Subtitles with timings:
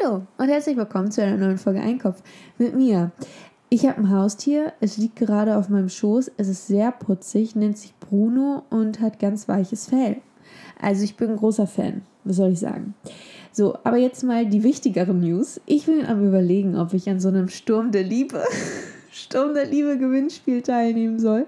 [0.00, 2.22] Hallo und herzlich willkommen zu einer neuen Folge Einkopf
[2.56, 3.10] mit mir.
[3.68, 7.76] Ich habe ein Haustier, es liegt gerade auf meinem Schoß, es ist sehr putzig, nennt
[7.76, 10.18] sich Bruno und hat ganz weiches Fell.
[10.80, 12.94] Also ich bin ein großer Fan, was soll ich sagen.
[13.50, 15.60] So, aber jetzt mal die wichtigeren News.
[15.66, 18.42] Ich bin am überlegen, ob ich an so einem Sturm der Liebe,
[19.10, 21.46] Sturm der Liebe Gewinnspiel teilnehmen soll.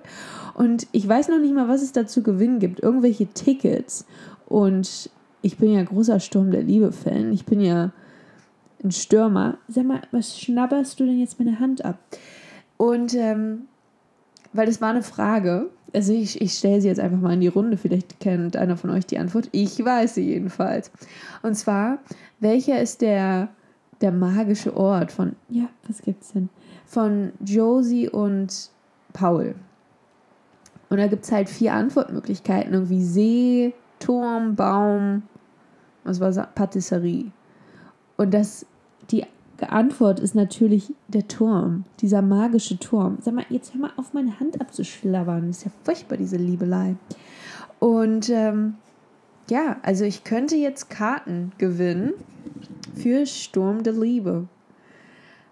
[0.52, 2.80] Und ich weiß noch nicht mal, was es da zu gewinnen gibt.
[2.80, 4.04] Irgendwelche Tickets.
[4.46, 5.08] Und
[5.40, 7.32] ich bin ja großer Sturm der Liebe-Fan.
[7.32, 7.92] Ich bin ja
[8.84, 9.58] ein Stürmer.
[9.68, 11.98] Sag mal, was schnabberst du denn jetzt meine Hand ab?
[12.76, 13.62] Und ähm,
[14.54, 15.70] weil das war eine Frage.
[15.92, 17.76] Also ich, ich stelle sie jetzt einfach mal in die Runde.
[17.76, 19.48] Vielleicht kennt einer von euch die Antwort.
[19.52, 20.90] Ich weiß sie jedenfalls.
[21.42, 21.98] Und zwar,
[22.40, 23.48] welcher ist der,
[24.00, 26.48] der magische Ort von, ja, was gibt's denn?
[26.86, 28.70] Von Josie und
[29.12, 29.54] Paul.
[30.88, 32.72] Und da gibt es halt vier Antwortmöglichkeiten.
[32.72, 35.22] Irgendwie See, Turm, Baum,
[36.04, 36.32] was war?
[36.54, 37.32] Patisserie.
[38.16, 38.66] Und das
[39.10, 39.24] die
[39.60, 43.18] Antwort ist natürlich der Turm, dieser magische Turm.
[43.20, 45.50] Sag mal, jetzt hör mal auf, meine Hand abzuschlabbern.
[45.50, 46.96] Ist ja furchtbar, diese Liebelei.
[47.78, 48.74] Und ähm,
[49.48, 52.14] ja, also ich könnte jetzt Karten gewinnen
[52.94, 54.48] für Sturm der Liebe.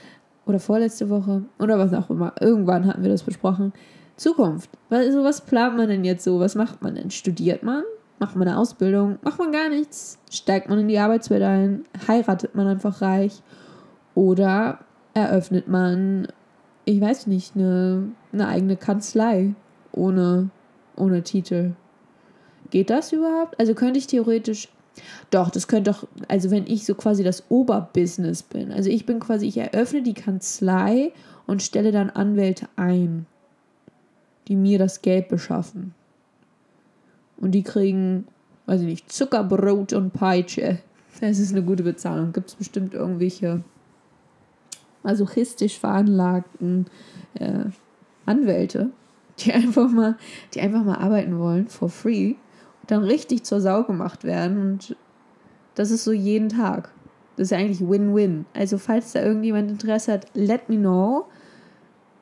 [0.46, 2.32] oder vorletzte Woche oder was auch immer.
[2.40, 3.72] Irgendwann hatten wir das besprochen.
[4.16, 4.70] Zukunft.
[4.90, 6.40] Also was plant man denn jetzt so?
[6.40, 7.10] Was macht man denn?
[7.10, 7.82] Studiert man?
[8.18, 9.18] Macht man eine Ausbildung?
[9.22, 10.18] Macht man gar nichts?
[10.30, 11.84] Steigt man in die Arbeitswelt ein?
[12.06, 13.42] Heiratet man einfach reich?
[14.14, 14.78] Oder
[15.14, 16.28] eröffnet man,
[16.84, 19.54] ich weiß nicht, eine, eine eigene Kanzlei
[19.90, 20.50] ohne,
[20.96, 21.72] ohne Titel?
[22.72, 23.60] Geht das überhaupt?
[23.60, 24.68] Also könnte ich theoretisch
[25.30, 29.20] doch, das könnte doch, also wenn ich so quasi das Oberbusiness bin, also ich bin
[29.20, 31.12] quasi, ich eröffne die Kanzlei
[31.46, 33.26] und stelle dann Anwälte ein,
[34.48, 35.94] die mir das Geld beschaffen.
[37.36, 38.26] Und die kriegen,
[38.64, 40.78] weiß ich nicht, Zuckerbrot und Peitsche.
[41.20, 42.32] Das ist eine gute Bezahlung.
[42.32, 43.62] Gibt es bestimmt irgendwelche
[45.02, 46.86] masochistisch veranlagten
[47.34, 47.64] äh,
[48.24, 48.90] Anwälte,
[49.40, 50.16] die einfach mal,
[50.54, 52.34] die einfach mal arbeiten wollen for free
[52.86, 54.58] dann richtig zur Sau gemacht werden.
[54.58, 54.96] Und
[55.74, 56.90] das ist so jeden Tag.
[57.36, 58.44] Das ist ja eigentlich Win-Win.
[58.54, 61.26] Also falls da irgendjemand Interesse hat, let me know.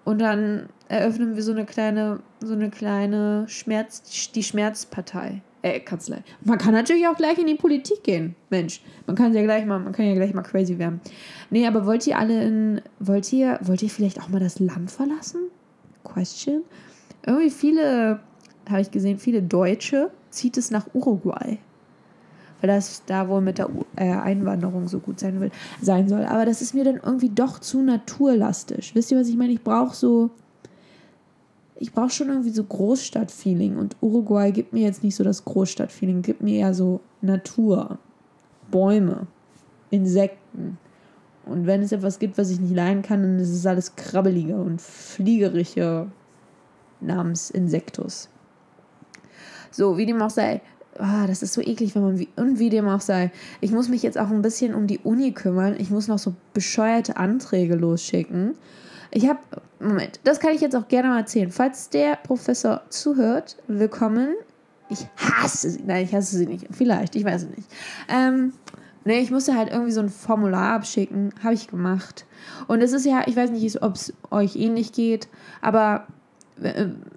[0.05, 5.43] Und dann eröffnen wir so eine kleine, so eine kleine Schmerz, die Schmerzpartei.
[5.63, 6.23] Äh, Kanzlei.
[6.43, 8.35] Man kann natürlich auch gleich in die Politik gehen.
[8.49, 11.03] Mensch, man kann ja gleich mal, man kann ja gleich mal crazy werden.
[11.51, 14.91] Nee, aber wollt ihr alle in, wollt ihr, wollt ihr vielleicht auch mal das Land
[14.91, 15.43] verlassen?
[16.03, 16.63] Question.
[17.27, 18.21] Irgendwie viele,
[18.71, 21.59] habe ich gesehen, viele Deutsche zieht es nach Uruguay.
[22.61, 25.51] Weil das da wohl mit der äh, Einwanderung so gut sein, will,
[25.81, 26.25] sein soll.
[26.25, 28.95] Aber das ist mir dann irgendwie doch zu naturlastig.
[28.95, 29.53] Wisst ihr, was ich meine?
[29.53, 30.31] Ich brauche so.
[31.79, 33.77] Ich brauche schon irgendwie so Großstadtfeeling.
[33.77, 37.99] Und Uruguay gibt mir jetzt nicht so das Großstadtfeeling, gibt mir eher so Natur,
[38.71, 39.27] Bäume,
[39.89, 40.77] Insekten.
[41.47, 44.57] Und wenn es etwas gibt, was ich nicht leiden kann, dann ist es alles krabbelige
[44.57, 46.09] und fliegerige
[47.01, 48.29] namens Insektus.
[49.71, 50.61] So, wie dem auch sei.
[50.99, 53.31] Oh, das ist so eklig, wenn man wie, und wie dem auch sei.
[53.61, 55.77] Ich muss mich jetzt auch ein bisschen um die Uni kümmern.
[55.79, 58.55] Ich muss noch so bescheuerte Anträge losschicken.
[59.13, 59.39] Ich habe,
[59.79, 61.51] Moment, das kann ich jetzt auch gerne mal erzählen.
[61.51, 64.35] Falls der Professor zuhört, willkommen.
[64.89, 65.83] Ich hasse sie.
[65.85, 66.67] Nein, ich hasse sie nicht.
[66.71, 67.69] Vielleicht, ich weiß es nicht.
[68.09, 68.53] Ähm,
[69.05, 71.33] nee, ich musste halt irgendwie so ein Formular abschicken.
[71.43, 72.27] Habe ich gemacht.
[72.67, 75.29] Und es ist ja, ich weiß nicht, ob es euch ähnlich geht,
[75.63, 76.07] aber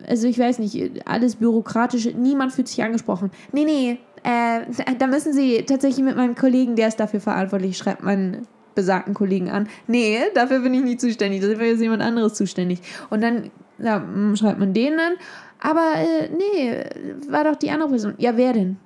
[0.07, 3.31] also ich weiß nicht, alles bürokratische, niemand fühlt sich angesprochen.
[3.51, 4.62] Nee, nee, äh,
[4.98, 9.50] da müssen Sie tatsächlich mit meinem Kollegen, der ist dafür verantwortlich, schreibt meinen besagten Kollegen
[9.50, 9.68] an.
[9.88, 12.80] Nee, dafür bin ich nicht zuständig, dafür ist jemand anderes zuständig.
[13.10, 15.13] Und dann ja, hm, schreibt man den dann,
[15.60, 16.84] aber äh, nee,
[17.30, 18.13] war doch die andere Person.
[18.18, 18.78] Ja, wer denn?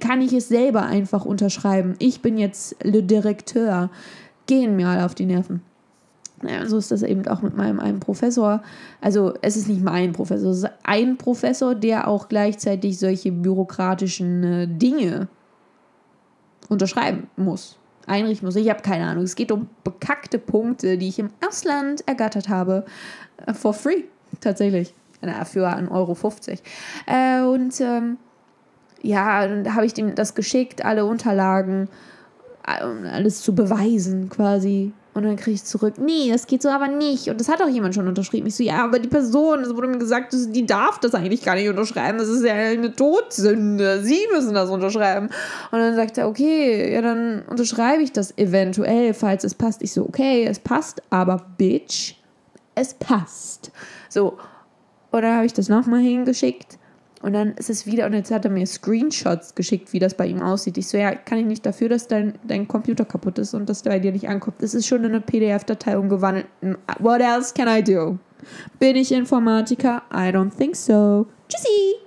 [0.00, 1.94] Kann ich es selber einfach unterschreiben?
[1.98, 3.90] Ich bin jetzt le Direkteur.
[4.46, 5.62] Gehen mir alle auf die Nerven.
[6.42, 8.62] Naja, so ist das eben auch mit meinem einen Professor.
[9.00, 14.44] Also es ist nicht mein Professor, es ist ein Professor, der auch gleichzeitig solche bürokratischen
[14.44, 15.28] äh, Dinge
[16.68, 18.56] unterschreiben muss, einrichten muss.
[18.56, 19.24] Ich habe keine Ahnung.
[19.24, 22.84] Es geht um bekackte Punkte, die ich im Ausland ergattert habe.
[23.46, 24.04] Äh, for free,
[24.40, 24.94] tatsächlich.
[25.20, 26.16] Na, für 1,50 Euro.
[27.06, 28.16] Äh, und ähm,
[29.02, 31.88] ja, dann habe ich dem das geschickt, alle Unterlagen,
[32.66, 34.92] äh, alles zu beweisen quasi.
[35.14, 37.28] Und dann kriege ich zurück, nee, das geht so aber nicht.
[37.28, 38.46] Und das hat auch jemand schon unterschrieben.
[38.46, 41.54] Ich so, ja, aber die Person, es wurde mir gesagt, die darf das eigentlich gar
[41.54, 42.16] nicht unterschreiben.
[42.16, 44.02] Das ist ja eine Todsünde.
[44.02, 45.26] Sie müssen das unterschreiben.
[45.70, 49.82] Und dann sagt er, okay, ja, dann unterschreibe ich das eventuell, falls es passt.
[49.82, 52.14] Ich so, okay, es passt, aber Bitch,
[52.74, 53.70] es passt.
[54.08, 54.38] So.
[55.10, 56.78] Und dann habe ich das nochmal hingeschickt.
[57.22, 60.26] Und dann ist es wieder, und jetzt hat er mir Screenshots geschickt, wie das bei
[60.26, 60.76] ihm aussieht.
[60.76, 63.82] Ich so, ja, kann ich nicht dafür, dass dein, dein Computer kaputt ist und dass
[63.82, 64.56] der bei dir nicht ankommt.
[64.60, 66.46] Das ist schon in eine PDF-Datei umgewandelt.
[66.98, 68.18] What else can I do?
[68.80, 70.02] Bin ich Informatiker?
[70.12, 71.26] I don't think so.
[71.48, 72.01] Tschüssi!